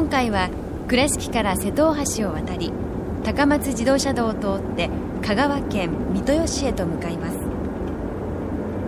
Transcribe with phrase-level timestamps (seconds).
[0.00, 0.48] 今回は
[0.88, 2.72] 倉敷から瀬戸大橋を渡り
[3.22, 4.88] 高松自動車道を通って
[5.20, 7.38] 香川県三豊市へと向かいます。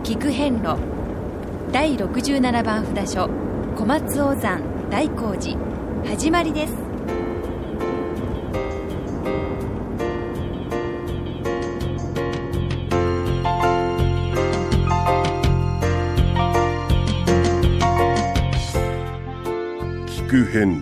[0.03, 0.79] 菊遍路
[1.71, 3.29] 第67番札所
[3.77, 5.59] 小松尾山大光寺
[6.07, 6.73] 始まりです。
[20.33, 20.82] 聞遍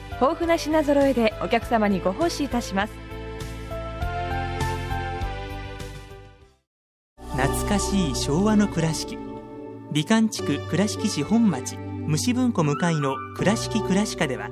[0.21, 2.93] 豊富な品揃えでお客様にご奉仕いたします。
[7.35, 9.17] 懐かしい昭和の倉敷。
[9.91, 14.49] 美観地区倉敷市本町虫文庫向かいの「倉敷倉歯科」では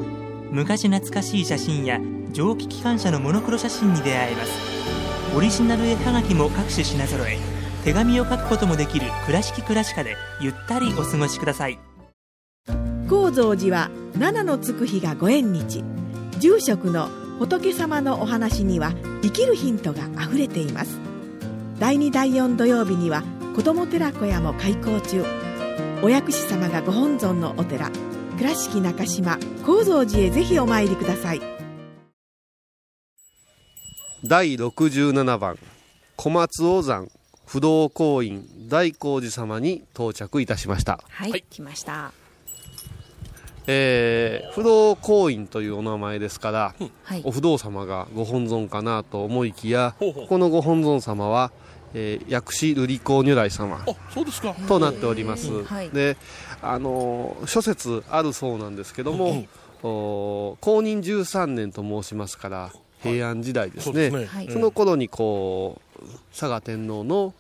[0.49, 1.99] 昔懐かしい写真や
[2.31, 4.51] 蒸気機関車のモノクロ写真に出会えます。
[5.37, 7.37] オリジナル絵はがきも各種品揃え
[7.85, 11.88] 手紙を書くこともできる「倉敷倉歯科」でゆったりお過ごしください。
[13.29, 15.83] 高蔵寺は七のつく日がご縁日。
[16.39, 18.91] 住職の仏様のお話には
[19.21, 20.97] 生きるヒントがあふれています。
[21.77, 23.21] 第2第4土曜日には
[23.55, 25.23] 子ども寺小屋も開校中。
[26.01, 27.91] お薬師様がご本尊のお寺。
[28.39, 31.41] 倉敷中島・高蔵寺へぜひお参りください。
[34.23, 35.59] 第67番
[36.15, 37.07] 小松尾山
[37.45, 40.99] 不動公院大光寺様に到着いたしました。
[41.07, 42.11] はい、来ました
[43.71, 47.21] えー不動公院というお名前ですから、はい。
[47.23, 51.51] お不動様がご本尊かなと思いきやここのご本尊様は、
[51.93, 54.55] えー薬師瑠璃光如来様そうですか。
[54.67, 55.89] となっております、はい。
[55.91, 56.17] で
[56.63, 59.45] あのー諸説あるそうなんですけども、
[59.83, 62.71] お公認13年と申しますから
[63.03, 64.25] 平安時代ですね,、そうですね。
[64.25, 64.51] はい。
[64.51, 67.33] その頃にこう佐賀天皇の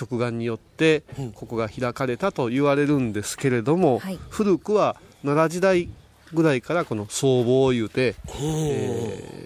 [0.00, 1.32] 直眼によってうん。
[1.32, 4.18] ここが開かれたと言われるんですけれども、はい。
[4.30, 5.88] 古くは奈良時代
[6.32, 9.38] ぐらいからこの僧帽を言うて、うん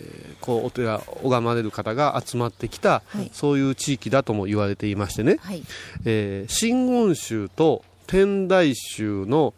[0.43, 3.31] こうお寺拝まれる方が集まってきた、はい。
[3.33, 5.62] そういう地域だとも言われていましてね、はい。
[6.05, 9.55] えー真言宗と天台宗の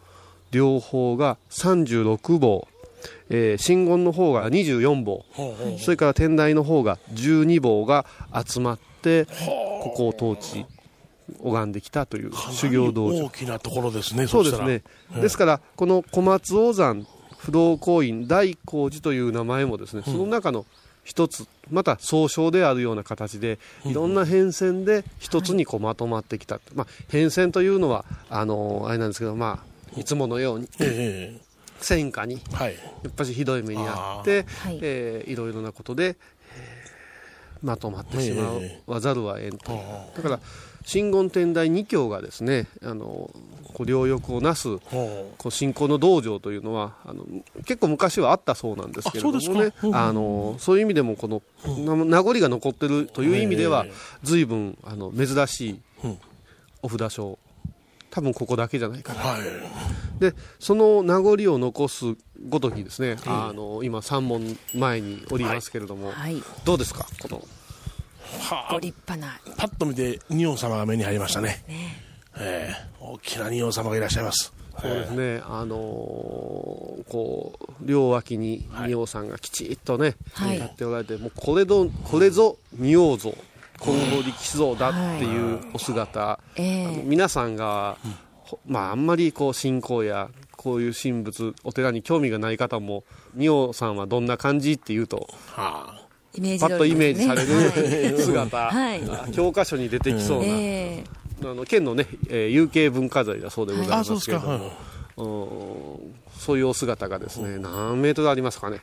[0.50, 2.68] 両方が36房、
[3.30, 5.24] えー真言の方が24房、
[5.78, 8.04] それから天台の方が12房が
[8.46, 10.66] 集まってここを統治
[11.40, 13.26] 拝んできたという修行道場。
[13.26, 14.78] 大きなところですねそうですね。
[14.78, 15.22] したら。
[15.22, 17.06] ですからこの小松尾山
[17.38, 20.64] 不動公院大光寺という名前もですね、その中の
[21.02, 29.62] 一つまた総称であるような形でいろんな変遷で一つにこうまとまってきた、まあ、変遷というのはあのあれなんですけどま
[29.94, 31.38] あいつものようにえ
[31.80, 32.74] 戦火にえはい。
[32.74, 34.78] やっぱりひどい目にあってはい。
[34.80, 36.14] えーいろいろなことで、えー
[37.62, 39.78] まとまってしまえわざるはえんという。
[39.78, 40.40] あだから
[40.84, 43.30] 真言天台二教がですねあの
[43.74, 47.24] こう両翼をなすほこう信仰の道場というのはあの
[47.64, 49.88] 結構昔はあったそうなんですけれどもあそうねですか。
[49.88, 49.96] うん。
[49.96, 51.42] あのそういう意味でもこの
[51.84, 53.92] な名残が残ってるという意味ではええ
[54.22, 56.18] 随分あの珍しいうん。
[56.82, 57.38] お札所
[58.10, 59.20] 多分ここだけじゃないかな。
[59.20, 59.40] はい。
[60.20, 62.14] でその名残を残す
[62.48, 66.42] ごときですね、あの今三門前におりますけれども、はい。
[66.64, 67.63] どうですかこのはあ
[68.70, 69.40] ご立派な。
[69.56, 71.64] パッと見て仁王様が目に入りましたね。
[71.68, 72.04] ね。
[72.38, 74.52] ええ大きな仁王様がいらっしゃいます。
[74.80, 80.56] そうですね、あのーこう両脇に仁王さんがきちっとね、はい。
[80.56, 83.32] 立っておられてもうこれぞこれぞ仁王像
[83.78, 86.86] 今後力士像だっていうお姿、ええ。
[86.86, 87.98] あの皆さんが、
[88.44, 93.04] ほまあ、あんまりこう信仰やこういう神仏お寺に興味がない方も
[93.34, 96.03] 仁王さんはどんな感じっていうとはあ
[96.36, 99.02] イメージパッとイメージされるる姿、はい。
[99.10, 101.04] あ教科書に出てきそうな、ええ。
[101.42, 104.60] あの県のね、えー有形文化財だそうでございますけれども、はい
[105.16, 105.22] う
[106.08, 106.14] ん。
[106.38, 108.80] そういうお姿がですね、何メートルありますかね。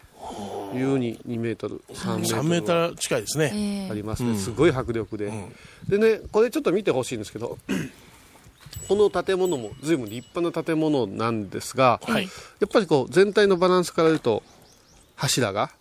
[0.74, 3.52] 優に2メートル3メートル3メーはター近いですね。
[3.54, 3.92] ええ。
[3.92, 5.32] ありますね、すごい迫力で、
[5.88, 7.58] でねこれちょっと見てほしいんですけど
[8.88, 12.24] この建物も随分立派な建物なんですが、はい。
[12.24, 12.30] や
[12.66, 14.44] っぱりこう全体のバランスから言うと
[15.16, 15.72] 柱が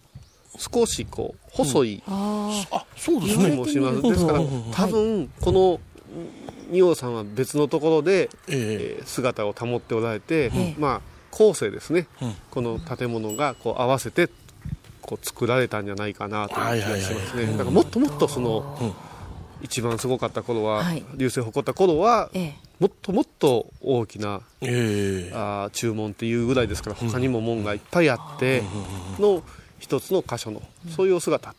[0.59, 3.57] 少しこう細いああ、そうです気ね。
[3.57, 4.41] もします、ですから
[4.73, 5.81] 多分この
[6.71, 9.03] 仁王さんは別のところで、ええ。
[9.03, 11.01] ー姿を保っておられて、えまあ
[11.31, 12.35] 後世ですね、うん。
[12.51, 14.29] この建物がこう合わせて
[15.03, 18.95] こう作られたんじゃないかなという気がしますね、だからもっともっとその、
[19.63, 21.05] 一番すごかった頃は、はい。
[21.17, 22.55] 流星を誇った頃は、ええ。
[22.79, 25.29] もっともっと大きなええ。
[25.29, 28.63] えあー注文っていうぐらいですから他にも門がいっぱいあって
[29.19, 29.43] の
[29.81, 30.63] 一つの箇所の
[30.95, 31.55] そういうお姿。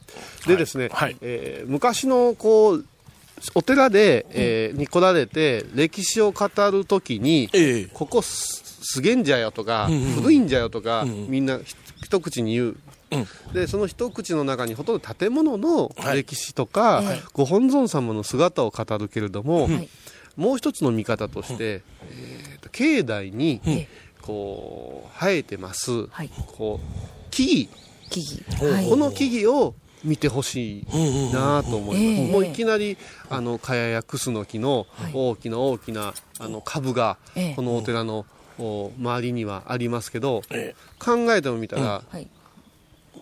[0.47, 1.17] でですね、はい。
[1.21, 2.85] えー昔のこう
[3.55, 7.85] お寺で、えーに来られて歴史を語るときに、ええ。
[7.91, 12.77] ここすすげえんじゃよとか、んうん古いんじゃよとか、んみんなひ一口に言う。
[13.11, 13.27] うん。
[13.53, 16.17] でその一口の中にほとんど建物のはい。
[16.17, 17.21] 歴史とか、はい。
[17.33, 19.89] ご本尊様の姿を語るけれども、はい。
[20.37, 23.87] もう一つの見方として、えーと境内に、え
[24.21, 26.29] こう生えてます、はい。
[26.55, 27.69] こう木
[28.11, 30.85] 木々、はい、々、この木々を見てほしい
[31.33, 32.31] なと思います、ええ。
[32.31, 32.97] もういきなり
[33.29, 35.11] あの茅やクスノキのはい。
[35.13, 37.55] 大きな大きなあの株がええ。
[37.55, 38.25] このお寺の
[38.59, 42.27] お周りにはありますけど、え考えてもみたら、はい。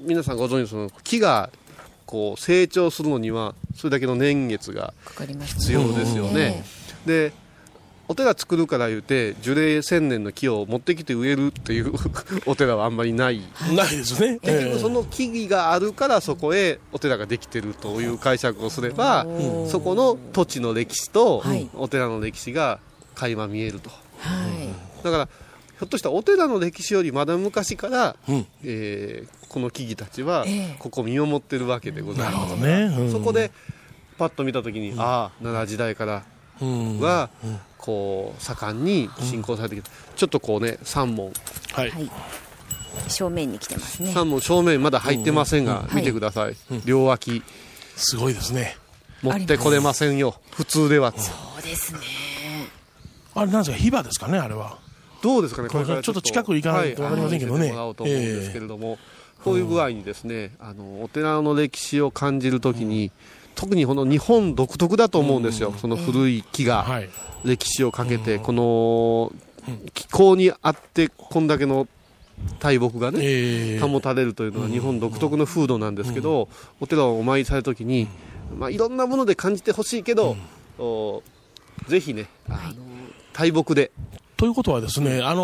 [0.02, 1.50] 皆さんご存知のその木が
[2.06, 4.94] こう成長するのにはそれだけの年月が
[5.46, 6.64] 必要ですよね。
[7.06, 7.34] で
[8.10, 11.94] お寺作るから言うて樹齢1000年の木を持ってきて植えるっていう
[12.48, 13.42] お寺はあんまりない。
[13.72, 14.40] えないですね。
[14.42, 19.28] 結局その木々があるからそこへお寺ができてるという解釈をすれば、
[19.68, 21.70] そこの土地の歴史とはい。
[21.76, 22.80] お寺の歴史が
[23.14, 23.92] 垣間見えると。
[23.92, 23.96] は
[25.00, 25.04] い。
[25.04, 28.48] だからひょっとしたらお寺の歴史よりまだ昔から、うん。
[28.64, 30.76] えーこの木々たちはええ。
[30.78, 32.94] ここ見守ってるわけでございます、ね。
[32.96, 33.12] うん。
[33.12, 33.52] そこで
[34.20, 36.24] パッと見た時に、ああ奈良時代から
[36.62, 37.30] うんは
[37.78, 41.32] こう盛んに信仰されてきた、ちょっとこうね三門
[41.74, 41.90] はい。
[41.90, 42.12] はい。
[43.08, 44.12] 正面に来てますね。
[44.12, 47.44] 三門正面まだ入ってませんが、うん見てください、両脇。
[47.96, 48.78] すごいですね。
[49.22, 50.36] 持ってこれませんよ。
[50.52, 51.14] 普通では。
[51.18, 52.00] そうですね。
[53.36, 54.78] あれなんですか、ヒバですかね、あれは。
[55.22, 56.22] どうですかねこれからちょっと。
[56.22, 57.60] 近く行かないとわかりませんけどね。
[57.60, 58.98] はい見せてもらおうと思うんですけれども、
[59.44, 63.12] こういう具合にですね、あのお寺の歴史を感じるときに、
[63.56, 66.84] 特にこの日本独特だと思うんですよ、その古い木が。
[66.84, 67.10] はい。
[67.44, 69.32] 歴史をかけて、この
[69.94, 71.88] 気候にあって、こんだけの
[72.60, 76.50] 大木がね、ええ保たれるというのは日本独特の風土なんですけど、
[76.80, 78.08] お寺をお参りされるときに、
[78.58, 80.36] まあ、いろんなもので感じてほしいけど、
[80.78, 81.24] お
[81.88, 82.84] ぜひね、あの
[83.34, 83.92] 大木で、
[84.40, 85.42] ということはですね、あの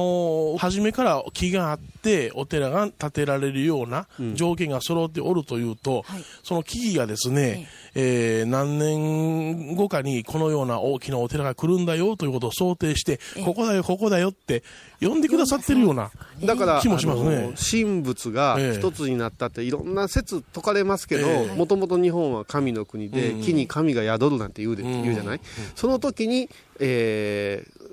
[0.55, 6.23] ー初めから木があって、お寺が建てられるような条件が揃っておるというと、はい。
[6.43, 14.63] その木々がですね、えー何年後かにこのような大きなお寺が来るんだよということを想定して、ここだよ、ここだよって
[15.01, 16.09] 呼んでくださってるような、
[16.45, 17.53] だから、気もしますね。
[17.57, 18.79] 神仏がええ。
[18.79, 21.55] 一つになったっていろんな説解かれますけどええ。
[21.57, 23.41] もともと日本は神の国で、うん。
[23.41, 25.03] 木に神が宿るなんて言うで、うん。
[25.03, 25.41] 言うじゃない、
[25.75, 26.49] その時に、
[26.79, 27.85] えー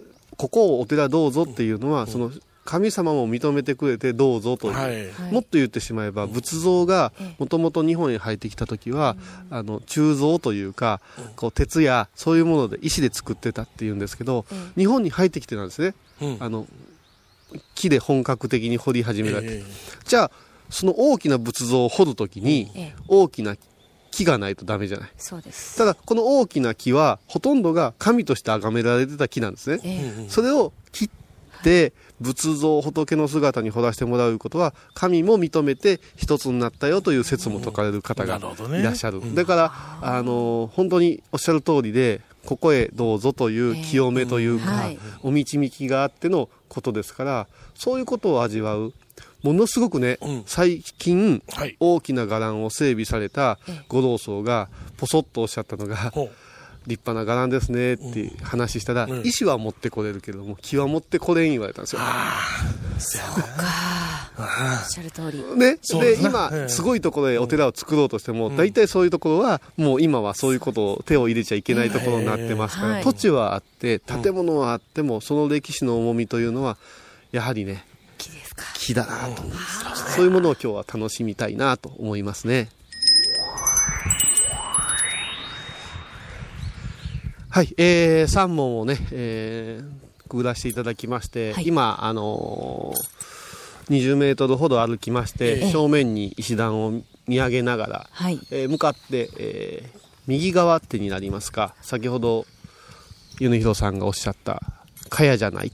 [0.43, 2.33] ここをお寺どうぞっていうのは、その
[2.65, 5.33] 神様も認めてくれてどうぞという、はい。
[5.33, 9.17] もっと言ってしまえば仏像がもともと日本に入ってきた時は、
[9.51, 11.01] あの鋳造というか
[11.37, 14.45] こう鉄やそういうもので石で作ってたっていうんですけど、
[14.77, 16.37] 日本に入ってきてなんですね、うん。
[16.41, 16.67] あの
[17.77, 19.63] 木で本格的に掘り始められて、え。
[20.05, 20.31] じゃあ
[20.71, 22.95] その大きな仏像を掘る時にええ。
[23.07, 23.57] 大きな
[24.13, 25.11] 木がないとダメじゃない？
[25.17, 25.77] そうです。
[25.77, 30.29] ただこの大きな木はほとんどが神として崇められてた木なんですね、ええ。
[30.29, 31.11] それを切っ
[31.65, 39.35] て仏像仏の姿に彫らせてもらうことは神も認めて一つになったよという説も説かれる方がいらっしゃる、うん。
[39.35, 44.99] だからあの本当におっしゃる通りでここへどうぞという清めというか、うんはい。
[45.23, 48.93] お導きがあってのことですからそういうことを味わう
[49.43, 50.43] ものすごくね、うん。
[50.47, 51.77] 最近はい。
[51.81, 53.59] 大きな伽藍を整備された
[53.89, 56.31] 五老僧がポソッとおっしゃったのがほう。
[56.87, 59.23] 立派な伽藍ですねって話したら、うん。
[59.25, 62.03] 石は持ってこれるけども木は持ってこれん言われたんですよ。
[62.03, 62.05] お
[64.43, 65.45] っしゃる通り。
[65.57, 76.79] ね、そうで今、ええすごいところへお寺を作ろうとしても、大体そういうところはもう今はそういうことを手を入れちゃいけないところになってますから、土地はあって建物はあっても、その歴史の重みというのは
[77.31, 77.85] やはりね
[78.75, 82.69] 木だなと思うんですよそういうものを今日は楽しみたいなと思いますね。
[87.49, 91.67] はい、えー、3問をね、えー、くぐらせていただきまして、はい。
[91.67, 93.33] 今、あのー
[93.91, 95.71] 20メートルほど歩きまして、ええ。
[95.71, 98.41] 正面に石段を見上げながら、はい。
[98.51, 101.75] えー向かって、えー右側手になりますか。
[101.83, 102.47] 先ほど
[103.41, 104.63] 湯野弘さんがおっしゃった
[105.11, 105.71] 茅じゃないっ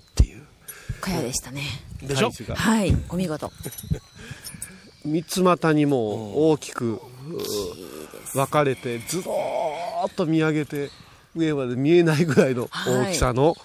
[1.01, 1.63] かやでしたね。
[2.03, 2.29] でしょ？
[2.29, 2.97] 大樹がはい。
[3.09, 3.51] お見事。
[5.05, 7.01] 三つ股にも大きく、うー
[8.35, 10.91] 分かれてずろーっと見上げて
[11.35, 13.57] 上まで見えないぐらいの大きさの、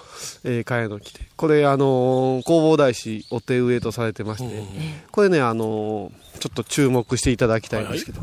[0.43, 4.63] えー茅の木でこれあのー弘法大師お手植えとされてまして、
[5.11, 8.21] これねあのーちょっと注目していただきたいんですけど、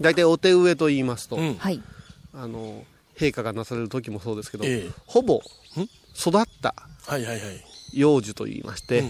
[0.00, 1.54] 大体お手植えと言いますと、うん。
[1.54, 1.80] はい。
[2.34, 2.84] あの
[3.16, 4.90] 陛下がなされる時もそうですけど、ええ。
[5.06, 5.40] ほぼ
[6.16, 6.74] 育った
[7.06, 7.40] はいはいはい。
[7.92, 9.02] 幼樹と言いまして、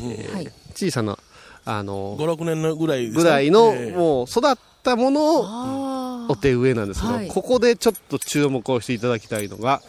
[0.75, 1.19] 小さな
[1.65, 3.93] あの5、6年のぐらいぐらいの、ええ。
[3.93, 7.29] もう育ったものをあお手植えなんですけど、はい。
[7.29, 9.83] ここでちょっと注目をしていただきたいのが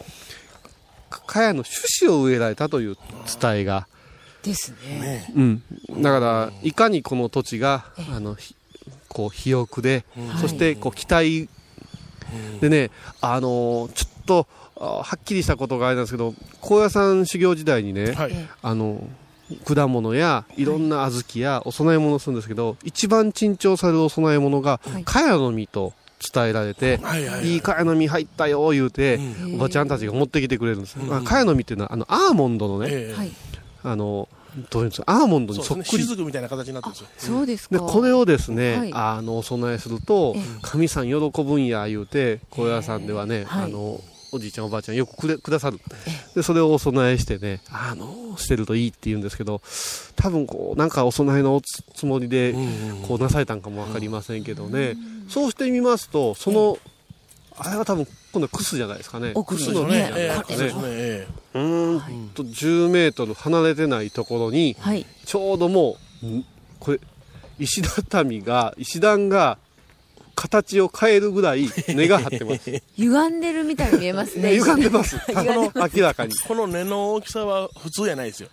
[1.09, 2.97] か茅の種子を植えられたという
[3.41, 3.87] 伝えが、
[4.43, 5.31] ですね。
[5.35, 5.63] うん、
[6.01, 8.55] だからいかにこの土地があのひ
[9.07, 10.03] こう肥沃で、
[10.39, 11.47] そしてこう期待
[12.59, 14.47] でね、あのーちょっと
[14.77, 18.33] あはっきりしたことがあれなんですけど高野山修行時代にね、はい。
[18.61, 19.07] あの
[19.65, 25.03] 果物やいろんな小豆やお供え物をするんですけど、一番珍重されるお供え物がはい。
[25.03, 25.93] 茅の実と
[26.33, 27.47] 伝えられて、はいはいはい。
[27.47, 29.55] いい茅の実入ったよ言うて、うん。
[29.55, 31.07] おばちゃんたちが持ってきてくれるんです、うん。
[31.07, 33.13] まあ茅の実っていうのはあのアーモンドのね、ええ。
[33.13, 33.31] はい
[33.83, 34.29] あの
[34.69, 36.03] どういうんですかアーモンドにそっくり。
[36.03, 37.37] 雫みたいな形になってるんですよ。
[37.37, 37.77] そうですか。
[37.77, 38.91] でこれをですね、はい。
[38.93, 40.43] あのお供えするとええ。
[40.61, 43.63] 神さん喜ぶんや言うて高野山ではね、はい。
[43.65, 44.01] あの
[44.33, 45.79] おじいちゃんおばあちゃんよくくれくださる。
[46.35, 49.61] でそれをお供えしてねあのしてるといいって言うんですけど
[50.15, 51.61] 多分こうなんかお供えの
[51.95, 52.55] つもりで
[53.07, 54.95] こうなされたんかも分かりませんけどね、
[55.27, 56.79] そうしてみますとその、
[57.57, 59.31] あれは多分今度はクスじゃないですかね。
[59.35, 60.57] おクスの木ねなんですかね。
[60.59, 60.73] ええね。
[60.83, 65.05] えうーんと10メートル離れてないところに、はい。
[65.25, 66.45] ちょうどもうん
[66.79, 66.99] これ
[67.59, 69.57] 石畳が石段が
[70.35, 72.81] 形を変えるぐらい根が張ってます。
[72.97, 74.53] 歪んでるみたいに見えますね。
[74.57, 75.17] 歪んでます。
[75.17, 78.49] あ歪んでの明らかにえこの根の大きさは普通やないですよ。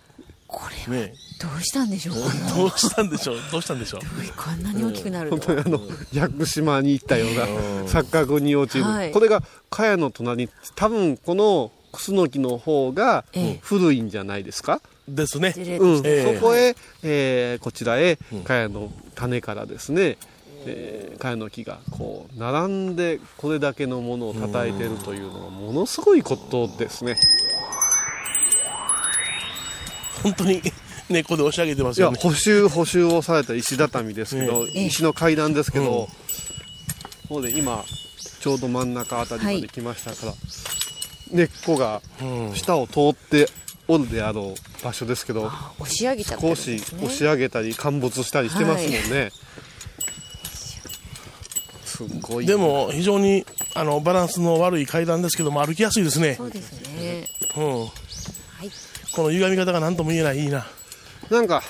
[0.51, 2.21] これはねどうしたんでしょうか？
[2.35, 3.37] え どうしたんでしょう？
[3.51, 4.01] どうしたんでしょう？
[4.35, 7.45] こんなに大きくなると本当にあの屋久島に行ったような
[7.85, 9.11] 錯覚に陥る、はい。
[9.11, 13.59] これが茅の隣に多分このクスノキの方がええ。
[13.61, 15.53] 古いんじゃないですか、ですね。
[15.55, 16.35] うん、ええ。
[16.35, 20.17] そこへ、えーこちらへ茅の種からですね、
[20.65, 27.17] えー茅の木がこう並んでこれだけのものを叩いてるというのはものすごいことですね
[30.23, 30.61] 本当に
[31.09, 32.19] 根っこで押し上げてますいやよね。
[32.21, 34.85] 補修補修をされた石畳ですけど、ええ。
[34.85, 36.09] 石の階段ですけど、
[37.29, 37.35] うん。
[37.35, 37.83] もうね今
[38.39, 40.33] ちょうど真ん中あたりまで来ましたから、
[41.31, 42.55] 根っこがうん。
[42.55, 43.49] 下を通って
[43.87, 47.01] おるであろう場所ですけど押し上げちゃってるん少ですね。
[47.01, 49.31] し押し上げたり陥没したりしてますもんね、
[51.85, 56.35] すごいでも非常にあのバランスの悪い階段ですけども歩きやすいですね。
[56.35, 57.27] そうですね。
[57.57, 57.79] うん。
[57.79, 57.89] はい
[59.19, 60.65] この歪み方が何とも言えないいいな。
[61.29, 61.61] なんか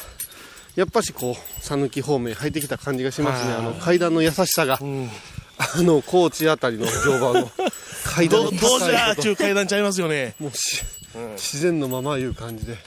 [0.76, 5.10] やっぱしこう讃岐方面入ってきた感じがしますねはいあの階段の優しさが、うん。
[5.58, 7.52] あの高知あたりの乗馬の
[8.06, 10.36] 階段どのどうじゃー高いこと中階段ちゃいますよね。
[10.40, 10.84] もうし、
[11.36, 12.78] 自然のままいう感じで、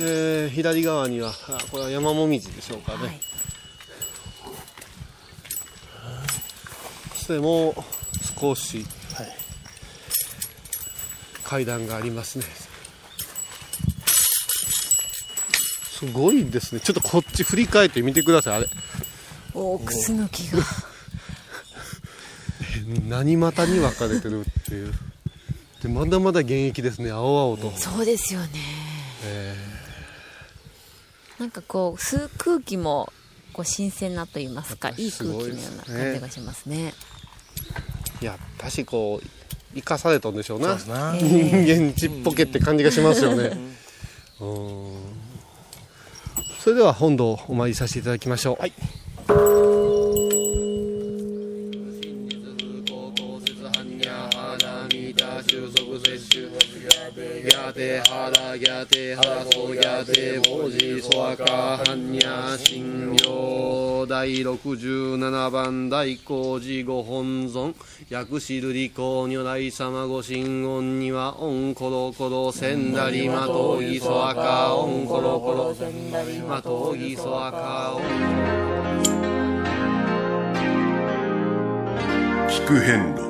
[0.00, 3.20] えー左側にはあこれは山もみじでしょうかね、はい
[7.12, 7.74] そしてもう
[8.40, 9.36] 少しはい。
[11.44, 12.65] 階段がありますね
[16.06, 16.80] すごいですね。
[16.80, 18.68] ちょっとこっち振り返ってみてくださいあれ。
[19.54, 20.58] おクスの木が。
[23.08, 24.92] 何股に分かれてるっていう。
[25.82, 28.48] でまだまだ現役ですね青々と、そうですよね。
[29.24, 29.56] え
[31.38, 33.12] なんかこう吸う空気も
[33.52, 36.94] こう新鮮なと言いますかいい空気のような感じがしますね。
[38.20, 39.26] ーやっぱしこう
[39.74, 40.68] 生かされたんでしょうな。
[40.68, 41.16] そうですな。
[41.16, 43.50] 人間ちっぽけって感じがしますよね。
[44.40, 45.25] うん
[46.66, 48.56] それでは本堂お参りさせていただきましょう。
[48.60, 48.72] はい。
[48.72, 61.44] ギャテハラギャテハラソギャテボジソアカ
[61.86, 63.55] ハンニャ神陽
[64.16, 67.74] 第67番大光寺ご本尊。
[68.08, 78.02] 薬師瑠璃光如来様ご神言にはオンコロコロセンダリマトギソアカオンコロコロセンダリマトギソアカオン
[82.48, 83.22] 聞く遍路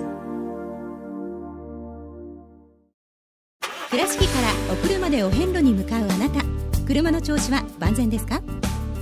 [3.91, 6.45] 倉敷からお車でお遍路に向かうあなた。
[6.87, 8.41] 車の調子は万全ですか？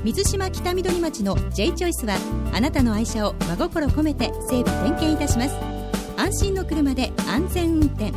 [0.05, 2.19] 水島北緑町の J チョイスは
[2.53, 5.57] あなたの愛車を真心込めて整備点検いたします。
[6.19, 8.13] 安心の車で安全運転。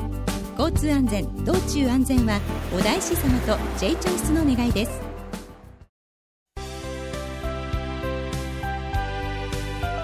[0.60, 2.42] 交通安全道中安全は
[2.76, 5.02] お大師様と J チョイスの願いです。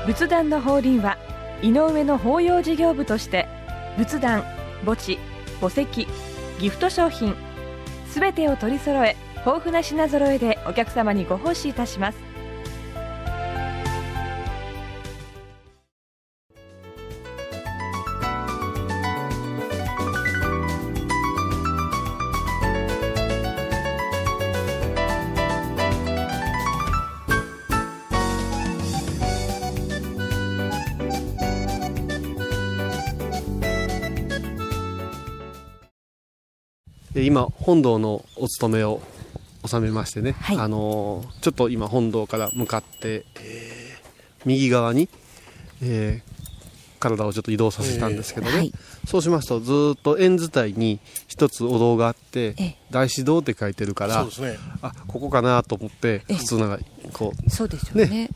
[0.07, 1.17] 仏壇の法輪は
[1.61, 3.45] 井上の法要事業部として
[3.97, 4.45] 仏壇
[4.85, 5.19] 墓地
[5.59, 6.07] 墓石
[6.59, 7.35] ギフト商品
[8.07, 12.17] すべてを取り揃え豊富な品揃えでお客様にご奉仕いたします。
[37.15, 39.01] 今本堂のお勤めを
[39.65, 40.57] 収めましてね、はい。
[40.57, 43.93] あのーちょっと今本堂から向かって、えー
[44.45, 45.07] 右側に、
[45.81, 46.33] えー
[47.03, 48.73] 体をちょっと移動させたんですけどね、はい。
[49.05, 52.77] そうしますとずーっと円伝いに一つお堂があってええ。
[52.91, 54.29] 大師堂って書いてるからね。
[54.81, 56.33] あここかなと思ってええ。
[56.35, 56.79] 普通なら
[57.11, 58.29] こうそうですよね。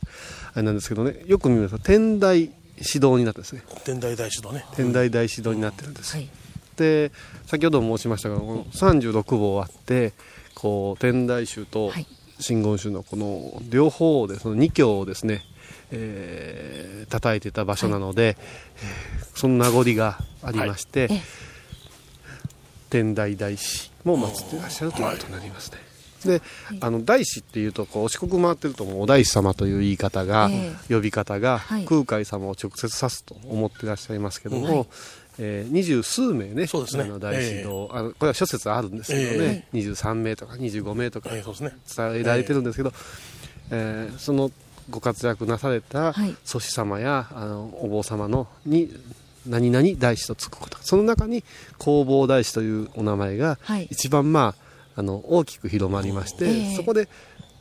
[0.54, 1.24] あれなんですけどね。
[1.28, 2.52] よく見ますと天台指
[2.96, 3.64] 導になってるんですね。
[3.86, 4.66] 天台大師のね。
[4.76, 6.30] 天台大指導になってるんです、はい。
[6.76, 7.12] で
[7.46, 10.14] 先ほども申しましたがこの36号あって
[10.58, 12.08] こう天台宗とはい。
[12.40, 15.44] 真言宗のこの両方をでその2教をですね、
[15.92, 21.22] えー叩いてた場所なので、えーその名残がありまして、ええ。
[22.90, 25.78] 天台大師も祀っていらっしゃるということになりますね。
[26.28, 26.42] で、
[26.80, 31.86] あの大師っていうとこう四国回ってるともうお大師様という言い方が、え呼び方が、はい。
[31.86, 34.88] 空海様を直接指すと思ってらっしゃいますけども、はい。
[35.40, 37.04] えー二十数名ねそうですね。
[37.04, 41.30] あの大師堂、あのこれは諸説あるんですけどね、23名とか25名とか。
[41.30, 41.42] 伝
[42.16, 42.92] えられてるんですけど、
[43.72, 44.52] えーその
[44.90, 46.36] ご活躍なされたはい。
[46.46, 48.90] 祖師様やあのお坊様のに
[49.46, 51.44] 何々大師とつくことその中に
[51.80, 53.88] 弘法大師というお名前がはい。
[53.92, 54.67] 一番まあ
[54.98, 56.76] あの大きく広まりまして、ええ。
[56.76, 57.08] そこで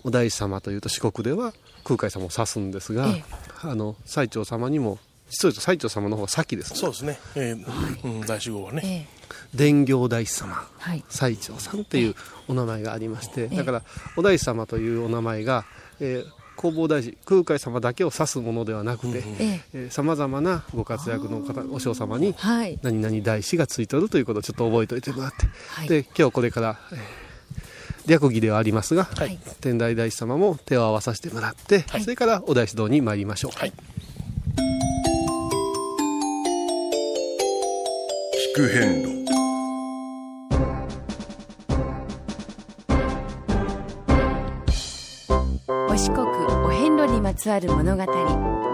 [0.05, 1.53] お大師様というと四国では
[1.85, 3.25] 空海様を指すんですが、ええ。
[3.63, 6.79] あの最澄様にも実を言うと最澄様の方が先ですね。
[6.79, 7.19] そうですね。
[7.37, 8.83] えーうん、大師号はね。
[8.85, 9.27] ええ。
[9.55, 11.05] 伝行大師様はい。
[11.09, 12.15] 最澄さんっていう
[12.49, 13.83] お名前がありまして、えだから
[14.17, 15.65] お大師様というお名前が、
[16.01, 22.79] えー弘法大師空海様だけを指すものではなくてええさまざまなご活躍の方お嬢様にはい。
[22.81, 25.89] 何々大師がついておるということをちょっと覚えておいてもらって、はい。
[25.89, 27.26] で今日これから、えー
[28.07, 29.39] 略儀ではありますが、はい。
[29.61, 33.59] 天台大師様も手を合わさせてもらって、それからお大師堂に参りましょう。
[33.59, 33.73] はい。
[38.53, 39.27] 聞く遍路。
[45.89, 46.27] お四国
[46.65, 48.67] お遍路にまつわる物語。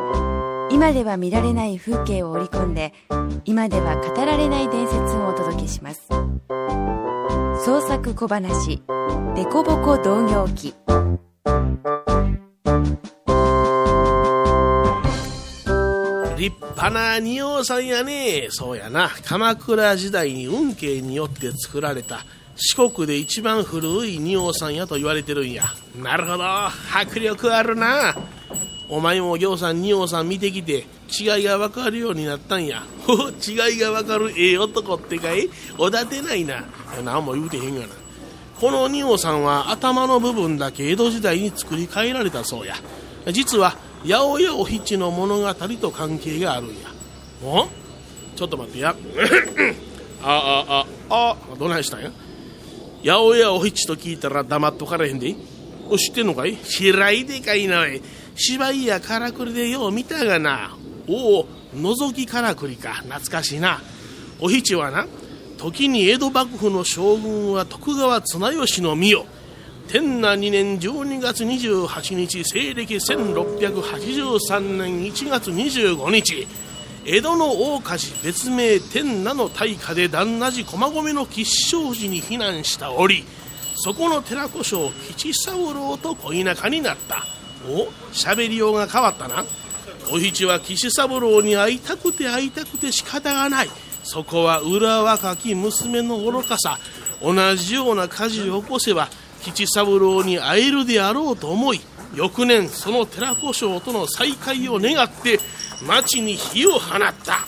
[0.72, 2.94] 今では見られない風景を織り込んで
[3.44, 6.08] 今では語られない伝説をお届けします
[7.64, 8.82] 創作小話
[9.36, 10.74] 「デコボコ同業記」
[16.36, 18.48] 立派な仁王さんやね。
[18.50, 19.08] そうやな。
[19.24, 22.24] 鎌倉時代に運慶によって作られた
[22.56, 25.66] 四国で一番古い仁王さんやと言われてるんや。
[25.94, 26.44] なるほど。
[26.44, 28.16] 迫力あるな。
[28.94, 30.84] お前もぎょうさん仁王さん見てきて
[31.18, 32.84] 違いが分かるようになったんや。
[33.48, 35.48] 違いが分かるええ男ってかい？
[35.78, 36.62] おだてないな。
[37.02, 37.86] 何も言うてへんがな。
[38.60, 42.76] この仁王さんは頭の部分だけ江戸時代に作り変えられたそうや。
[43.32, 43.76] 実は
[44.06, 46.74] 八百屋お七の物語と関係があるんや。
[47.42, 47.68] お？
[48.36, 48.94] ちょっと待ってや。
[50.22, 51.56] ああああ。
[51.58, 52.12] どないしたんや？
[53.02, 55.34] 八百屋お七と聞いたら黙っとからへんで。
[55.88, 56.56] お知ってんのかい？
[56.58, 58.02] 知らいでかいなおい
[58.34, 60.76] 芝居やからくりでよう見たがな。
[61.08, 62.94] おお覗きからくりか。
[62.94, 63.80] 懐かしいな。
[64.40, 65.06] お七はな
[65.58, 69.26] 時に江戸幕府の将軍は徳川綱吉の御代
[69.88, 76.46] 天那2年12月28日西暦1683年1月25日。
[77.04, 83.24] 江戸の大火事別名天那の大火で旦那寺駒込の吉祥寺に避難した折。
[83.74, 87.26] そこの寺子将吉三郎と恋仲になった。
[87.68, 89.44] お喋りようが変わったな。
[90.10, 93.68] お七は岸三郎に会いたくて会いたくて仕方がない。
[94.04, 96.78] そこは裏若き娘の愚かさ。
[97.22, 99.08] 同じような火事を起こせば
[99.42, 101.80] 吉三郎に会えるであろうと思い
[102.16, 105.38] 翌年その寺子将との再会を願って
[105.86, 107.38] 町に火を放った。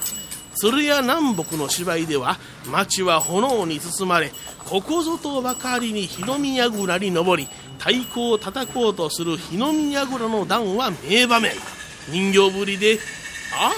[0.56, 2.38] 鶴屋南北の芝居では
[2.70, 4.30] 町は炎に包まれ
[4.64, 7.48] ここぞとばかりに火の見櫓に登り
[7.78, 11.52] 太鼓を叩こうとする日の宮蔵の段は名場面。
[12.08, 12.98] 人形ぶりで
[13.58, 13.72] あ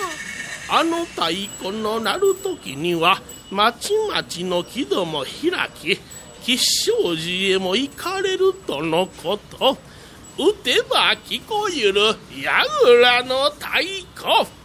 [0.70, 6.00] ああの太鼓の鳴る時にはまちまちの木戸も開き
[6.42, 9.78] 吉祥寺へも行かれるとのこと。
[10.38, 13.68] 打てば聞こえる櫓の太
[14.14, 14.55] 鼓。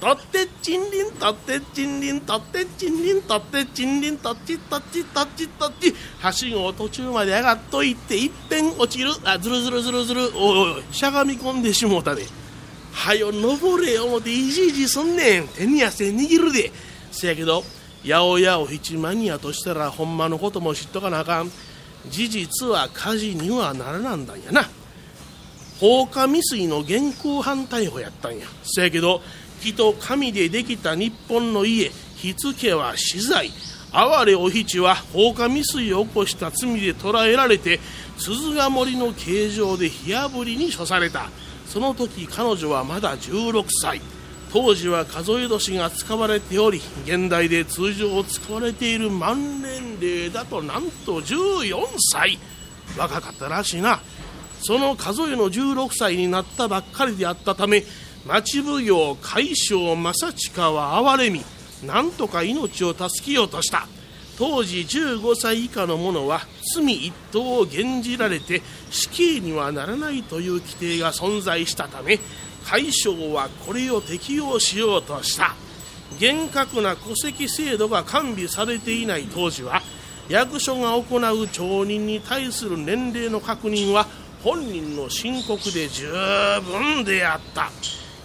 [0.00, 5.94] とってちんりんとってちんりんとってちんりんとってちんりんとっちとっちとっちとっち。
[6.20, 9.10] はしごを途中まで上がっといっていっぺん落ちる。
[9.24, 12.24] あずるずるずるずるおおしゃがみ込んでしもうたで。
[12.92, 15.48] はよ登れ思ていじいじすんねん。
[15.48, 16.70] 手に汗握るで。
[17.10, 17.64] せやけど
[18.04, 21.50] 八百屋を七マニアとしたらほんまのことも知っとかなあかん。
[22.08, 24.68] 事実は火事にはならなんだんやな。
[25.80, 28.46] 放火未遂の現行犯逮捕やったんや。
[28.62, 29.22] せやけど
[29.58, 33.50] 木と紙でできた日本の家火付けは死罪。
[33.92, 37.80] 哀れお七は放火未遂を起こした罪で捕らえられて
[38.18, 41.30] 鈴ヶ森の形状で火あぶりに処された。
[41.66, 44.00] その時彼女はまだ16歳。
[44.52, 51.76] 当時は数え年が使われており現代で通常使われている満年齢だとなんと14
[52.12, 52.38] 歳。
[52.96, 54.00] 若かったらしいな。
[54.60, 57.84] その数えの16歳になったばっかりであったため
[58.28, 61.42] 町奉行海将正親は哀れみ
[61.82, 63.86] なんとか命を助けようとした。
[64.36, 66.42] 当時15歳以下の者は
[66.74, 68.60] 罪一等を減じられて
[68.90, 72.20] 死刑にはならないという規定が存在したため
[72.64, 75.54] 海将はこれを適用しようとした。
[76.20, 79.80] 厳格な戸籍制度が完備されていない当時は
[80.28, 84.06] 役所が行う町人に対する年齢の確認は
[84.44, 86.06] 本人の申告で十
[86.62, 87.70] 分であった。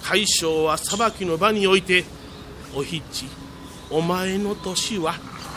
[0.03, 2.03] 海将は裁きの場において
[2.75, 3.25] 「おひち
[3.89, 5.15] お前の年は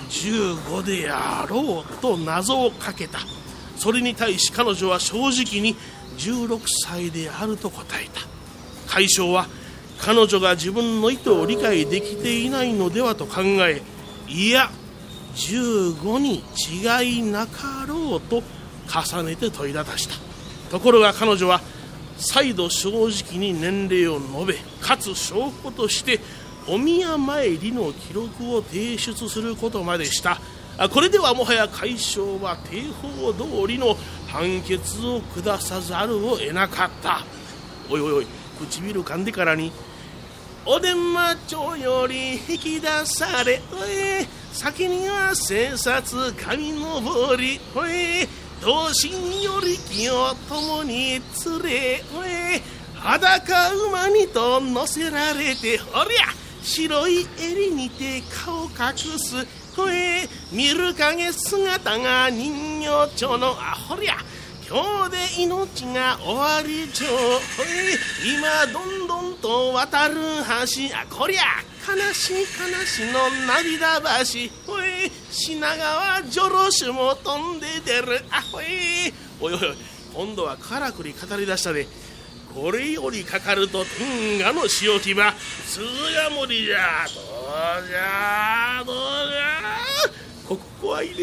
[0.08, 3.18] 15であろう」と謎をかけた。
[3.76, 5.76] それに対し彼女は正直に
[6.16, 8.22] 16歳であると答えた。
[8.86, 9.48] 海将は
[9.98, 13.82] 彼女が自分の意図を理解できていないのではと考え
[14.28, 14.70] いや
[15.34, 18.42] 15に違いなかろうと
[18.88, 20.14] 重ねて問いたした。
[20.70, 21.60] ところが彼女は
[22.18, 26.20] 再度正直に年齢を述べかつ証拠として
[26.66, 30.40] お宮参りの記録を提出することまでした。
[30.92, 37.24] これではもはや解消は定法通りの判決を下さざるを得なかった。
[37.88, 38.26] おいおいおい
[38.58, 39.70] 唇噛んでからに
[40.64, 48.26] おでんま町より引き出されおい先には生殺神登りおい
[48.60, 51.20] 同心より気を共に連
[51.62, 52.02] れ
[52.94, 64.16] 裸馬にと乗せられておりゃ白い襟にて顔隠す声見る影姿が人形町のあほりゃ
[64.68, 67.06] 今日で命が終わりちょ
[68.26, 71.42] 今どんどんと渡る橋あこりゃ
[71.86, 72.44] 悲しい悲
[72.84, 74.50] しの涙橋。
[74.72, 78.24] ほい品川ジョロシュも飛んで出る。
[78.30, 78.64] あほい。
[79.40, 79.60] おいおい
[80.12, 81.86] 今度はからくり語り出したで
[82.54, 85.34] これよりかかると天下の塩木は
[85.66, 87.06] 鈴ヶ森じゃ。
[87.06, 88.96] どうじゃどう
[89.30, 89.46] じゃ。
[90.48, 91.14] ここ怖いね。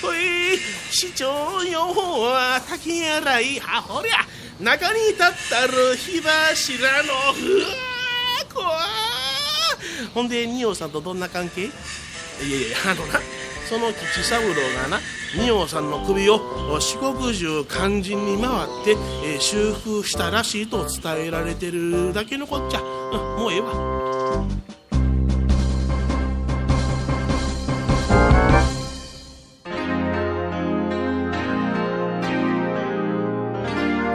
[0.00, 0.58] ほい。
[0.90, 3.60] 市長予報は竹洗い。
[3.60, 4.26] はほりゃ。
[4.58, 7.12] 中に立ったる火柱の。
[7.12, 7.66] うわ
[8.54, 9.01] 怖い。
[10.14, 11.62] ほんで仁王さんとどんな関係？
[11.62, 13.20] いやいやあのな
[13.68, 14.48] その吉三郎
[14.82, 15.00] がな
[15.34, 16.40] 仁王さんの首を
[16.80, 18.90] 四国中肝心に回って、
[19.24, 23.72] えー、修復したらしいと伝えられてるだけのこっちゃ、うん、もうええわ。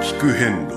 [0.01, 0.76] 聞く遍路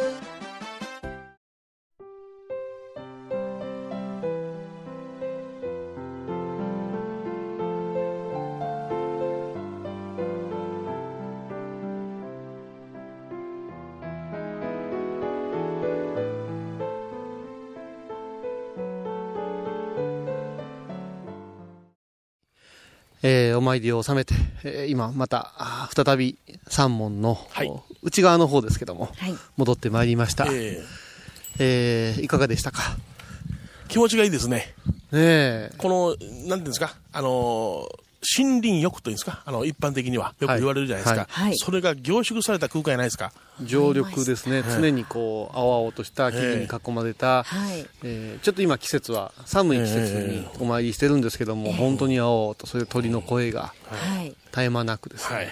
[23.61, 25.53] えーお参りを収めて、えー今また
[25.95, 30.47] 再び三門の、はいお内側の方ですけども、はい戻ってまいりました。
[30.49, 30.81] え
[31.59, 32.81] えーいかがでしたか？
[32.81, 34.73] ー気持ちがいいですね。
[35.11, 35.71] ねえ。
[35.77, 38.00] この、なんていうんですか、あのー
[38.37, 40.33] 森林浴というんですか、あの、一般的には。
[40.39, 41.27] よく言われるじゃないですか。
[41.29, 41.49] はい。
[41.49, 41.57] はい。
[41.57, 43.31] それが凝縮された空間じゃないですか？
[43.63, 44.63] 常緑ですね。
[44.63, 47.87] 常にこう、青々とした木々に囲まれた、はい。
[48.03, 54.29] えーちょっと今季節は寒い季節にお参りしてるんですけども、本当に青々と、それで鳥の声がはい。
[54.51, 55.35] 絶え間なくですね。
[55.35, 55.47] はい。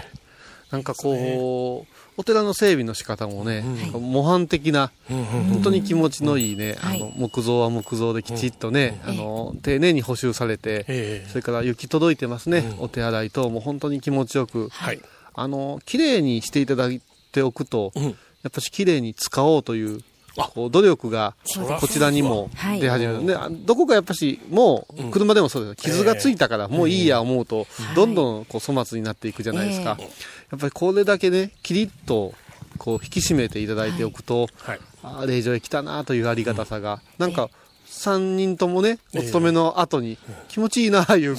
[0.71, 7.01] なんかこう、お寺の整備の仕方もね、模範的な、本当に気持ちのいいね、はい。
[7.01, 11.29] あの木造は木造できちっとね、あの丁寧に補修されて、ええ。
[11.29, 14.99] それから雪届いてますね、お手洗い等も本当に気持ちよく、はい。
[15.33, 17.01] あの綺麗にしていただい
[17.31, 18.03] ておくと、うん。
[18.03, 18.09] や
[18.49, 20.03] っぱし綺麗に使おうというあ
[20.35, 21.35] こう努力が
[21.79, 22.79] こちらにもはい。
[22.79, 25.75] 出始める、であどこかやっぱしもう車でもそうです。
[25.75, 32.33] 傷がついたからもういいや思うとどんどんこう粗末になっていくじゃないですか、えやっぱりこれだけねキリッと
[32.77, 34.79] こう引き締めていただいておくと、はい。
[35.03, 37.49] ああ霊場へ来たなというありがたさが、なんか
[37.89, 41.35] 3人ともねお勤めの後に気持ちいいなあ いう、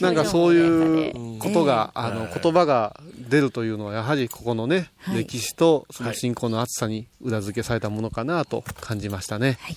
[0.00, 5.18] なんかそういうことが、ええあの、言葉が出るというのは、やはりここのね、はい。
[5.18, 9.58] 歴史とその信仰の厚さに裏付けされたものかなと感じましたね。
[9.60, 9.76] はい。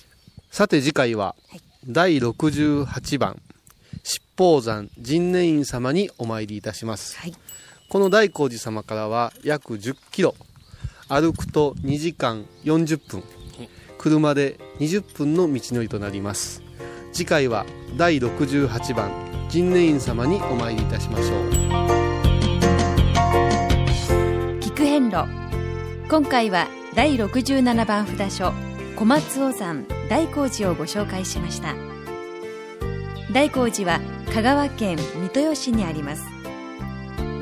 [0.50, 1.34] さて次回は、
[1.86, 3.40] 第68番、
[4.02, 7.16] 七宝山神念院様にお参りいたします。
[7.18, 7.34] はい。
[7.88, 10.34] この大光寺様からは約10キロ、
[11.08, 13.24] 歩くと2時間40分、
[14.00, 16.62] 車で20分の道のりとなります。
[17.12, 17.66] 次回は
[17.98, 19.10] 第68番
[19.52, 21.50] 神念院様にお参りいたしましょう。
[24.60, 25.26] 菊遍路
[26.08, 28.54] 今回は第67番札所
[28.96, 31.74] 小松尾山大光寺をご紹介しました
[33.32, 34.00] 大光寺は
[34.32, 36.24] 香川県三豊市にあります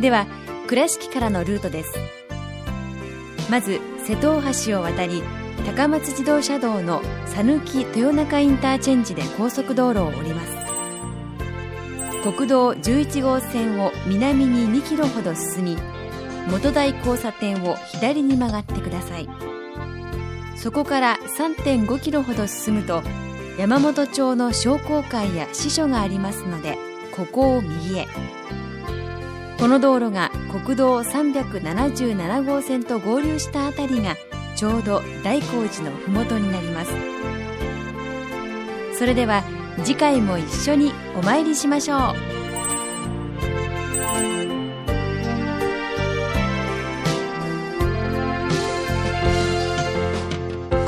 [0.01, 0.27] では
[0.67, 1.93] 倉敷からのルートです
[3.49, 5.23] まず瀬戸大橋を渡り
[5.67, 10.59] 高松自動車道の讃岐豊中インターチェンジで高速道路を降ります。
[12.23, 15.79] 国道11号線を南に2キロほど進み
[16.51, 19.29] 元台交差点を左に曲がってください。
[20.57, 23.03] そこから3.5キロほど進むと
[23.59, 26.77] 山本町の商工会や支所がありますので
[27.17, 28.07] ここを右へ。
[29.59, 30.31] この道路が
[30.65, 34.17] 国道377号線と合流したあたりが
[34.59, 36.91] ちょうど大光寺の麓になります
[38.99, 39.45] それでは
[39.85, 41.99] 次回も一緒にお参りしましょう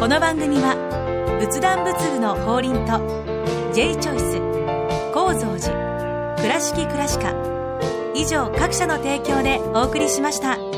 [0.00, 0.74] この番組は
[1.40, 2.98] 仏壇仏具の法輪と
[3.72, 4.40] J チョイス
[5.14, 10.69] 構造寺倉敷倉歯科以上各社の提供でお送りしました。